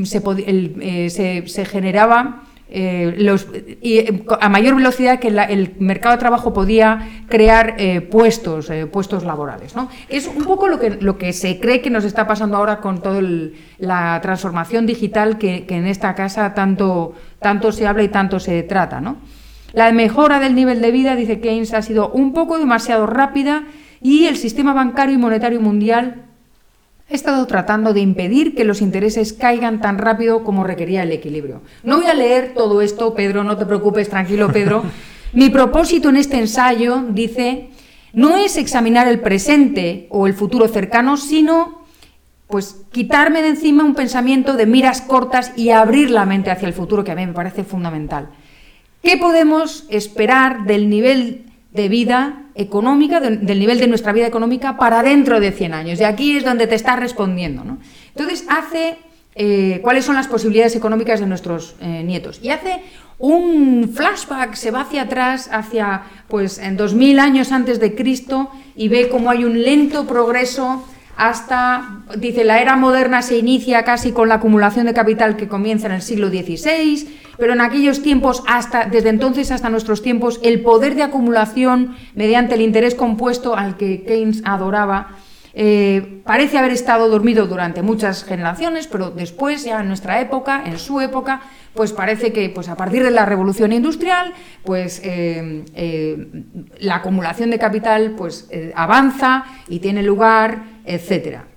[0.00, 1.10] eh,
[1.48, 2.42] se- generaba
[2.76, 4.00] eh, y,
[4.40, 7.76] a mayor velocidad que el mercado de trabajo podía crear
[8.10, 9.74] puestos, puestos laborales.
[10.08, 13.00] Es un poco lo que, lo que se cree que nos está pasando ahora con
[13.00, 13.22] toda
[13.78, 17.14] la transformación digital que, en esta casa tanto,
[17.70, 19.00] se habla y tanto se trata.
[19.72, 23.64] La mejora del nivel de vida, dice Keynes, ha sido un poco demasiado rápida
[24.04, 26.26] y el sistema bancario y monetario mundial
[27.10, 31.62] ha estado tratando de impedir que los intereses caigan tan rápido como requería el equilibrio.
[31.82, 34.84] No voy a leer todo esto, Pedro, no te preocupes, tranquilo, Pedro.
[35.32, 37.70] Mi propósito en este ensayo, dice,
[38.12, 41.86] no es examinar el presente o el futuro cercano, sino
[42.46, 46.74] pues quitarme de encima un pensamiento de miras cortas y abrir la mente hacia el
[46.74, 48.28] futuro, que a mí me parece fundamental.
[49.02, 51.43] ¿Qué podemos esperar del nivel
[51.74, 56.00] de vida económica, de- del nivel de nuestra vida económica para dentro de 100 años?
[56.00, 57.64] Y aquí es donde te estás respondiendo.
[57.64, 57.78] ¿no?
[58.14, 58.96] Entonces, hace
[59.36, 62.38] eh, cuáles son las posibilidades económicas de nuestros eh, nietos.
[62.40, 62.80] Y hace
[63.18, 68.86] un flashback, se va hacia atrás, hacia pues en 2000 años antes de Cristo, y
[68.88, 70.84] ve cómo hay un lento progreso
[71.16, 75.86] hasta, dice, la era moderna se inicia casi con la acumulación de capital que comienza
[75.86, 80.62] en el siglo XVI, pero en aquellos tiempos, hasta, desde entonces hasta nuestros tiempos, el
[80.62, 85.16] poder de acumulación mediante el interés compuesto al que Keynes adoraba,
[85.56, 90.78] eh, parece haber estado dormido durante muchas generaciones, pero después, ya en nuestra época, en
[90.78, 91.42] su época,
[91.74, 94.32] pues parece que pues a partir de la revolución industrial,
[94.64, 96.26] pues eh, eh,
[96.80, 101.53] la acumulación de capital pues avanza y tiene lugar, etcétera.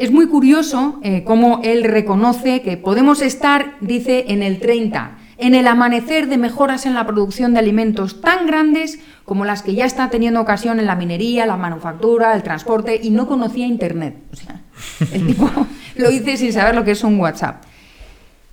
[0.00, 5.54] Es muy curioso eh, cómo él reconoce que podemos estar, dice, en el 30, en
[5.54, 9.84] el amanecer de mejoras en la producción de alimentos tan grandes como las que ya
[9.84, 14.16] está teniendo ocasión en la minería, la manufactura, el transporte, y no conocía Internet.
[14.32, 14.62] O sea,
[15.12, 15.50] el tipo
[15.96, 17.62] lo dice sin saber lo que es un WhatsApp.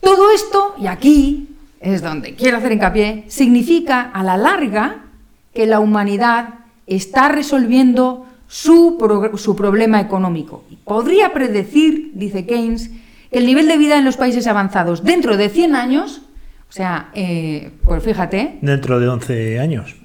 [0.01, 1.47] Todo esto, y aquí
[1.79, 5.05] es donde quiero hacer hincapié, significa a la larga
[5.53, 6.55] que la humanidad
[6.87, 10.63] está resolviendo su, pro- su problema económico.
[10.85, 15.49] Podría predecir, dice Keynes, que el nivel de vida en los países avanzados dentro de
[15.49, 16.21] 100 años,
[16.69, 19.95] o sea, eh, pues fíjate, Dentro de 11 años.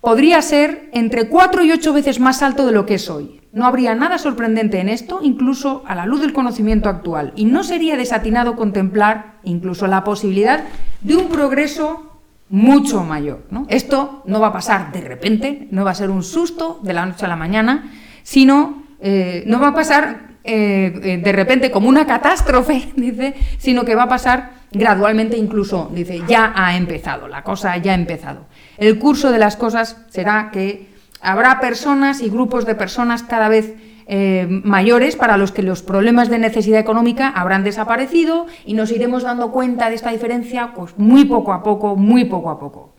[0.00, 3.40] podría ser entre 4 y 8 veces más alto de lo que es hoy.
[3.52, 7.64] No habría nada sorprendente en esto, incluso a la luz del conocimiento actual, y no
[7.64, 10.64] sería desatinado contemplar incluso la posibilidad
[11.00, 12.15] de un progreso
[12.48, 13.44] mucho mayor.
[13.50, 13.66] ¿no?
[13.68, 17.06] Esto no va a pasar de repente, no va a ser un susto de la
[17.06, 21.88] noche a la mañana, sino eh, no va a pasar eh, eh, de repente como
[21.88, 27.42] una catástrofe, dice, sino que va a pasar gradualmente incluso, dice, ya ha empezado, la
[27.42, 28.46] cosa ya ha empezado.
[28.78, 30.88] El curso de las cosas será que
[31.20, 33.74] habrá personas y grupos de personas cada vez
[34.08, 39.24] eh, mayores para los que los problemas de necesidad económica habrán desaparecido y nos iremos
[39.24, 42.94] dando cuenta de esta diferencia pues, muy poco a poco, muy poco a poco.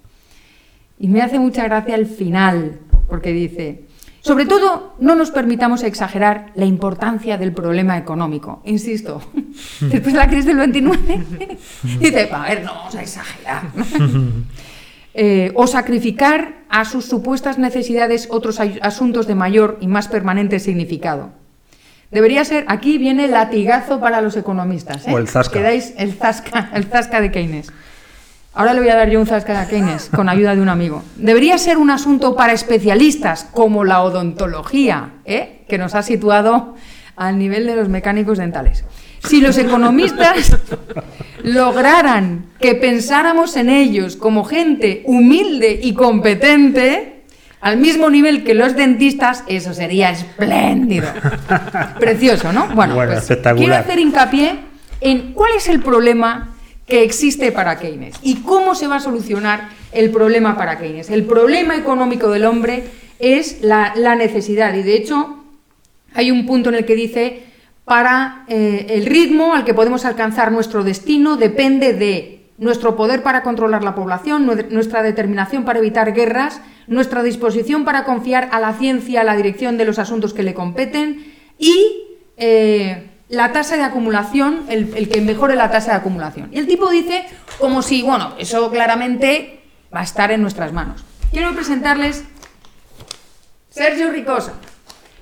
[0.99, 3.85] Y me hace mucha gracia el final, porque dice,
[4.19, 8.61] sobre todo, no nos permitamos exagerar la importancia del problema económico.
[8.65, 9.21] Insisto,
[9.79, 11.57] después de la crisis del 29,
[11.99, 13.63] dice, a ver, no vamos a exagerar.
[15.19, 21.31] Eh, o sacrificar a sus supuestas necesidades otros asuntos de mayor y más permanente significado.
[22.11, 25.07] Debería ser, aquí viene el latigazo para los economistas.
[25.07, 25.11] ¿eh?
[25.11, 25.57] O el zasca.
[25.57, 27.71] Quedáis el zasca, el zasca de Keynes.
[28.53, 31.01] Ahora le voy a dar yo un zasca a Keynes con ayuda de un amigo.
[31.15, 35.63] Debería ser un asunto para especialistas como la odontología, ¿eh?
[35.67, 36.75] que nos ha situado
[37.15, 38.85] al nivel de los mecánicos dentales.
[39.25, 40.55] Si los economistas
[41.43, 47.23] lograran que pensáramos en ellos como gente humilde y competente,
[47.61, 51.07] al mismo nivel que los dentistas, eso sería espléndido.
[51.99, 52.67] Precioso, ¿no?
[52.75, 53.57] Bueno, Bueno, pues espectacular.
[53.57, 54.55] quiero hacer hincapié
[55.01, 56.53] en cuál es el problema
[56.87, 61.09] que existe para Keynes y cómo se va a solucionar el problema para Keynes.
[61.09, 62.85] El problema económico del hombre
[63.19, 65.43] es la, la necesidad y de hecho
[66.13, 67.43] hay un punto en el que dice,
[67.87, 73.43] para eh, el ritmo al que podemos alcanzar nuestro destino depende de nuestro poder para
[73.43, 78.73] controlar la población, nue- nuestra determinación para evitar guerras, nuestra disposición para confiar a la
[78.73, 82.03] ciencia la dirección de los asuntos que le competen y
[82.35, 86.49] eh, la tasa de acumulación, el, el que mejore la tasa de acumulación.
[86.51, 87.23] Y el tipo dice
[87.57, 89.61] como si, bueno, eso claramente
[89.95, 91.05] va a estar en nuestras manos.
[91.31, 92.25] Quiero presentarles
[93.69, 94.53] Sergio Ricosa,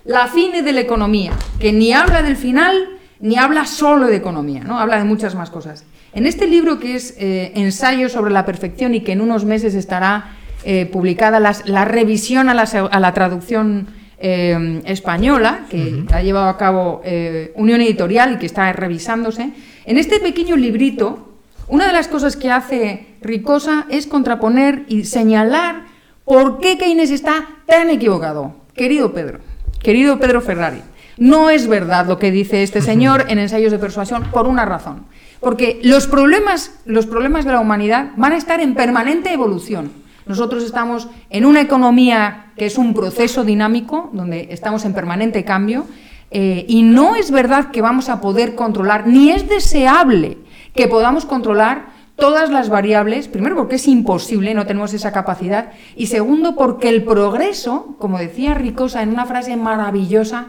[0.05, 2.89] la fine de la economía, que ni habla del final
[3.19, 4.79] ni habla solo de economía, ¿no?
[4.79, 5.83] habla de muchas más cosas.
[6.13, 9.73] En este libro que es eh, Ensayo sobre la perfección y que en unos meses
[9.73, 13.87] estará eh, publicada las- la revisión a la, se- a la traducción
[14.17, 19.51] eh, española, que ha llevado a cabo eh, Unión Editorial y que está revisándose,
[19.85, 21.33] en este pequeño librito,
[21.67, 25.83] una de las cosas que hace Ricosa es contraponer y señalar
[26.25, 28.55] por qué Keynes está tan equivocado.
[28.75, 29.39] Querido Pedro,
[29.85, 30.81] querido Pedro Ferrari,
[31.17, 35.05] no es verdad lo que dice este señor en Ensayos de Persuasión por una razón.
[35.39, 39.91] Porque los problemas, los problemas de la humanidad van a estar en permanente evolución.
[40.25, 45.85] Nosotros estamos en una economía que es un proceso dinámico, donde estamos en permanente cambio,
[46.31, 50.39] eh, y no es verdad que vamos a poder controlar, ni es deseable
[50.73, 56.07] que podamos controlar todas las variables, primero porque es imposible, no tenemos esa capacidad, y
[56.07, 60.47] segundo porque el progreso, como decía Ricosa en una frase maravillosa,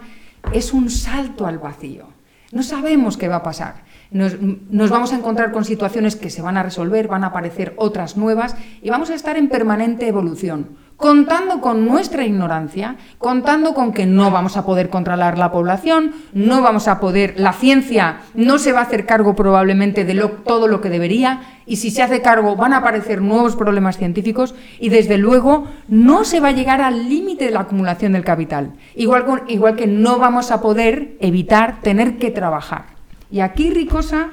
[0.52, 2.06] es un salto al vacío.
[2.52, 3.84] No sabemos qué va a pasar.
[4.12, 7.74] Nos, nos vamos a encontrar con situaciones que se van a resolver, van a aparecer
[7.76, 13.92] otras nuevas y vamos a estar en permanente evolución, contando con nuestra ignorancia, contando con
[13.92, 18.58] que no vamos a poder controlar la población, no vamos a poder, la ciencia no
[18.58, 20.14] se va a hacer cargo probablemente de
[20.46, 24.54] todo lo que debería y si se hace cargo van a aparecer nuevos problemas científicos
[24.80, 28.72] y desde luego no se va a llegar al límite de la acumulación del capital,
[28.94, 32.86] igual, con- igual que no vamos a poder evitar tener que trabajar.
[33.30, 34.30] Y aquí Ricosa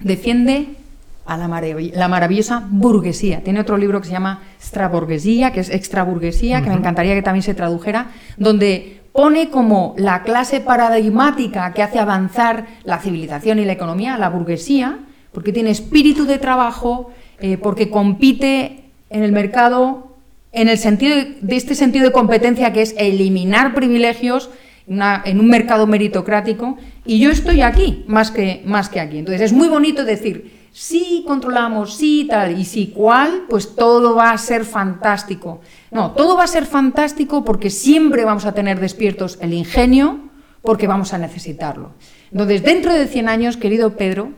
[0.00, 0.76] defiende
[1.26, 3.42] a la, marav- la maravillosa burguesía.
[3.42, 7.42] Tiene otro libro que se llama Extraburguesía, que es extraburguesía, que me encantaría que también
[7.42, 13.72] se tradujera, donde pone como la clase paradigmática que hace avanzar la civilización y la
[13.72, 14.98] economía, la burguesía,
[15.32, 17.10] porque tiene espíritu de trabajo,
[17.40, 20.10] eh, porque compite en el mercado
[20.52, 24.50] en el sentido de, de este sentido de competencia que es eliminar privilegios
[24.86, 29.18] una- en un mercado meritocrático y yo estoy aquí más que, más que aquí.
[29.18, 34.32] Entonces es muy bonito decir, sí controlamos, sí tal, y sí cuál, pues todo va
[34.32, 35.60] a ser fantástico.
[35.92, 40.18] No, todo va a ser fantástico porque siempre vamos a tener despiertos el ingenio,
[40.62, 41.92] porque vamos a necesitarlo.
[42.32, 44.32] Entonces, dentro de 100 años, querido Pedro,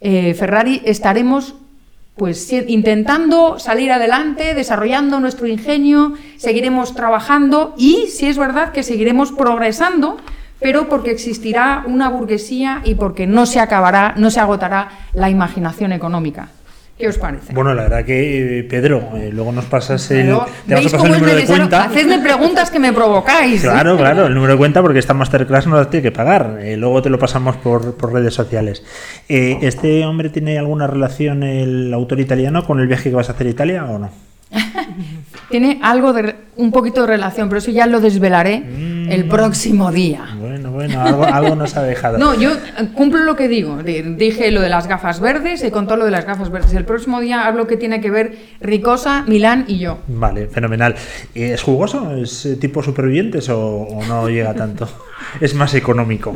[0.00, 1.56] eh, Ferrari, estaremos
[2.16, 8.82] pues si- intentando salir adelante, desarrollando nuestro ingenio, seguiremos trabajando y, si es verdad, que
[8.82, 10.16] seguiremos progresando,
[10.62, 15.92] pero porque existirá una burguesía y porque no se acabará, no se agotará la imaginación
[15.92, 16.48] económica.
[16.98, 17.52] ¿Qué os parece?
[17.52, 20.94] Bueno, la verdad que, eh, Pedro, eh, luego nos pasas el, Pero, te vamos ¿veis
[20.94, 21.84] a pasar cómo el es número de cuenta.
[21.84, 23.64] Hacedme preguntas que me provocáis.
[23.64, 23.66] ¿eh?
[23.66, 26.58] Claro, claro, el número de cuenta porque esta masterclass no la tiene que pagar.
[26.60, 28.84] Eh, luego te lo pasamos por, por redes sociales.
[29.28, 33.32] Eh, ¿Este hombre tiene alguna relación, el autor italiano, con el viaje que vas a
[33.32, 34.10] hacer a Italia o no?
[35.50, 38.91] Tiene algo de un poquito de relación, pero eso ya lo desvelaré Mm.
[39.12, 40.26] El próximo día.
[40.40, 42.18] Bueno, bueno, algo, algo nos ha dejado.
[42.18, 43.82] No, yo eh, cumplo lo que digo.
[43.82, 46.72] Di- Dije lo de las gafas verdes, he contado lo de las gafas verdes.
[46.74, 49.98] El próximo día hablo que tiene que ver Ricosa, Milán y yo.
[50.08, 50.94] Vale, fenomenal.
[51.34, 52.14] Eh, ¿Es jugoso?
[52.16, 54.88] ¿Es eh, tipo supervivientes o, o no llega tanto?
[55.40, 56.34] es más económico.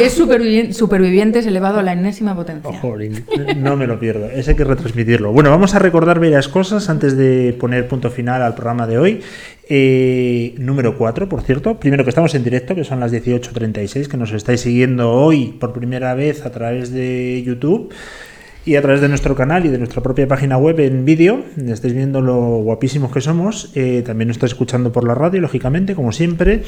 [0.00, 2.72] Es supervivi- supervivientes elevado a la enésima potencia.
[2.80, 3.24] Jolín,
[3.56, 4.26] no me lo pierdo.
[4.26, 5.32] Ese hay que retransmitirlo.
[5.32, 9.22] Bueno, vamos a recordar varias cosas antes de poner punto final al programa de hoy.
[9.68, 11.78] Eh, número 4, por cierto.
[11.78, 15.72] Primero que estamos en directo, que son las 18.36, que nos estáis siguiendo hoy por
[15.72, 17.92] primera vez a través de YouTube
[18.66, 21.44] y a través de nuestro canal y de nuestra propia página web en vídeo.
[21.66, 23.72] Estáis viendo lo guapísimos que somos.
[23.74, 26.62] Eh, también nos estáis escuchando por la radio, lógicamente, como siempre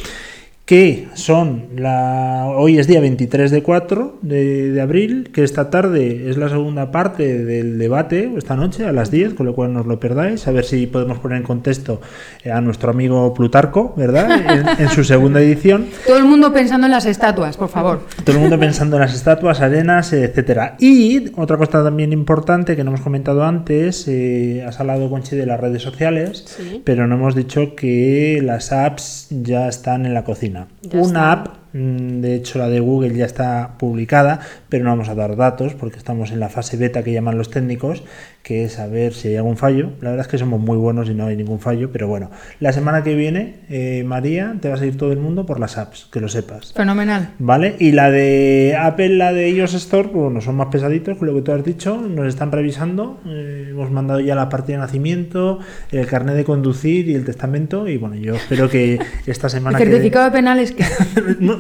[0.67, 6.29] que son la hoy es día 23 de 4 de, de abril, que esta tarde
[6.29, 9.81] es la segunda parte del debate, esta noche a las 10, con lo cual no
[9.83, 12.01] os lo perdáis, a ver si podemos poner en contexto
[12.43, 14.27] eh, a nuestro amigo Plutarco, ¿verdad?
[14.77, 15.87] En, en su segunda edición.
[16.05, 18.01] Todo el mundo pensando en las estatuas, por favor.
[18.25, 20.75] Todo el mundo pensando en las estatuas, arenas, etcétera.
[20.81, 25.47] Y otra cosa también importante que no hemos comentado antes, eh, has hablado Conchi de
[25.47, 26.83] las redes sociales, Sí.
[26.85, 30.56] pero no hemos dicho que las apps ya están en la cocina.
[30.83, 35.15] Ya Una app De hecho, la de Google ya está publicada, pero no vamos a
[35.15, 38.03] dar datos porque estamos en la fase beta que llaman los técnicos,
[38.43, 39.91] que es a ver si hay algún fallo.
[40.01, 42.31] La verdad es que somos muy buenos y no hay ningún fallo, pero bueno.
[42.61, 45.77] La semana que viene, eh, María, te va a seguir todo el mundo por las
[45.79, 46.73] apps, que lo sepas.
[46.73, 47.31] Fenomenal.
[47.39, 47.75] ¿Vale?
[47.79, 51.35] Y la de Apple, la de iOS Store, pues bueno, son más pesaditos, con lo
[51.35, 55.59] que tú has dicho, nos están revisando, eh, hemos mandado ya la partida de nacimiento,
[55.91, 59.79] el carnet de conducir y el testamento, y bueno, yo espero que esta El semana...
[59.79, 60.85] que- certificado que No, es que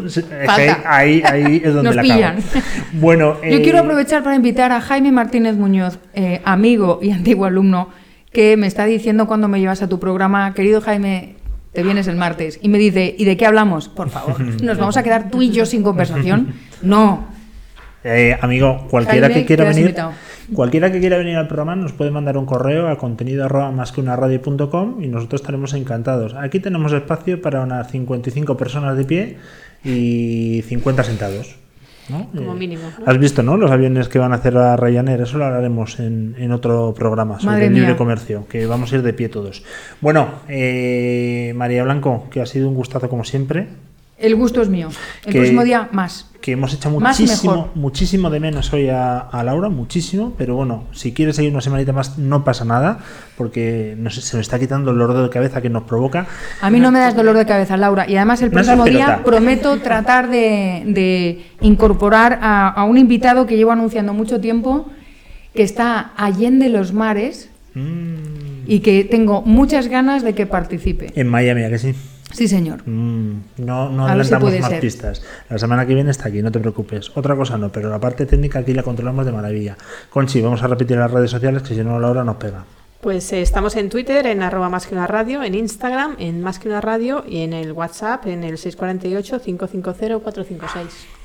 [0.08, 0.82] Falta.
[0.86, 2.36] ahí, ahí es donde nos la pillan.
[2.92, 7.46] Bueno, Yo eh, quiero aprovechar para invitar a Jaime Martínez Muñoz, eh, amigo y antiguo
[7.46, 7.90] alumno,
[8.32, 11.36] que me está diciendo cuando me llevas a tu programa, querido Jaime,
[11.72, 13.88] te vienes el martes, y me dice, ¿y de qué hablamos?
[13.88, 16.54] Por favor, ¿nos vamos a quedar tú y yo sin conversación?
[16.82, 17.24] No.
[18.04, 20.12] Eh, amigo, cualquiera Jaime, que quiera venir, invitado.
[20.52, 23.92] cualquiera que quiera venir al programa nos puede mandar un correo a contenido arroba más
[23.92, 26.34] que una radio.com y nosotros estaremos encantados.
[26.34, 29.38] Aquí tenemos espacio para unas 55 personas de pie
[29.86, 31.56] y 50 sentados.
[32.08, 32.28] ¿no?
[32.34, 33.04] Como Eh, mínimo, ¿no?
[33.06, 33.56] Has visto, ¿no?
[33.56, 37.40] Los aviones que van a hacer a Ryanair, eso lo hablaremos en, en otro programa
[37.40, 37.96] sobre Madre el libre mía.
[37.96, 39.64] comercio, que vamos a ir de pie todos.
[40.00, 43.66] Bueno, eh, María Blanco, que ha sido un gustazo como siempre,
[44.18, 44.88] El gusto es mío.
[45.26, 46.30] El Que- próximo día, más.
[46.40, 51.12] que hemos hecho muchísimo, muchísimo de menos hoy a, a Laura, muchísimo, pero bueno, si
[51.12, 52.98] quieres seguir una semanita más no pasa nada,
[53.36, 56.26] porque no sé, se nos está quitando el dolor de cabeza que nos provoca.
[56.62, 58.08] A mí no me das dolor de cabeza, Laura.
[58.08, 63.56] Y además el próximo día prometo tratar de, de incorporar a, a un invitado que
[63.56, 64.86] llevo anunciando mucho tiempo,
[65.54, 71.12] que está allende los mares Mm, y que tengo muchas ganas de que participe.
[71.14, 71.94] en Miami, ¿a que sí?
[72.36, 72.86] Sí, señor.
[72.86, 74.80] Mm, no no si adelantamos más ser.
[74.80, 75.22] pistas.
[75.48, 77.10] La semana que viene está aquí, no te preocupes.
[77.14, 79.78] Otra cosa no, pero la parte técnica aquí la controlamos de maravilla.
[80.10, 82.66] Conchi, vamos a repetir las redes sociales que si no Laura nos pega.
[83.00, 86.58] Pues eh, estamos en Twitter, en arroba más que una radio, en Instagram, en más
[86.58, 91.15] que una radio y en el WhatsApp, en el 648-550-456.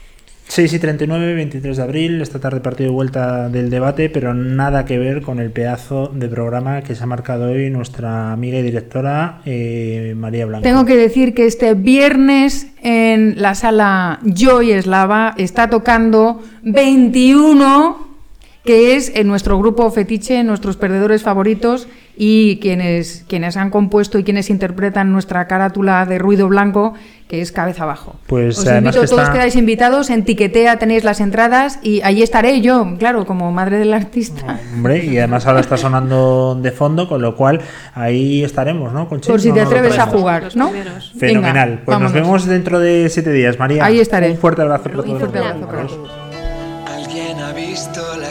[0.47, 4.83] 6 y 39, 23 de abril, esta tarde partido de vuelta del debate, pero nada
[4.83, 8.61] que ver con el pedazo de programa que se ha marcado hoy nuestra amiga y
[8.61, 10.63] directora eh, María Blanco.
[10.63, 18.10] Tengo que decir que este viernes en la sala Joy Eslava está tocando 21,
[18.63, 24.23] que es en nuestro grupo fetiche, nuestros perdedores favoritos y quienes, quienes han compuesto y
[24.23, 26.93] quienes interpretan nuestra carátula de ruido blanco,
[27.27, 28.17] que es cabeza abajo.
[28.27, 32.01] Pues, Os además invito, que todos está- quedáis invitados, en Tiquetea tenéis las entradas y
[32.03, 34.59] allí estaré yo, claro, como madre del artista.
[34.75, 37.61] Hombre, y además ahora está sonando de fondo, con lo cual
[37.95, 39.09] ahí estaremos, ¿no?
[39.09, 39.29] Conchi?
[39.31, 40.69] Por si No te atreves a jugar, ¿no?
[40.69, 41.13] primeros.
[41.17, 41.69] Fenomenal.
[41.69, 43.83] Venga, pues nos vemos dentro de siete días, María.
[43.85, 44.29] Ahí estaré.
[44.31, 45.19] Un fuerte abrazo para Un todos.
[45.19, 46.09] fuerte abrazo para todos.
[46.93, 48.30] Alguien ha visto la.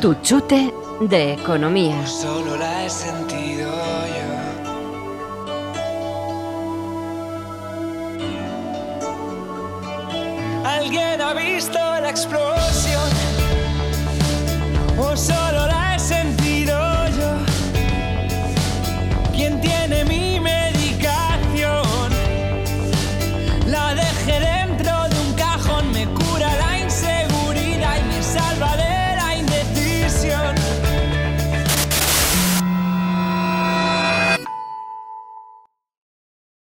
[0.00, 2.06] Tu chute de economía.
[2.06, 3.70] Solo la he sentido
[4.16, 4.28] yo.
[10.64, 13.10] ¿Alguien ha visto la explosión?
[14.98, 15.79] ¿O solo la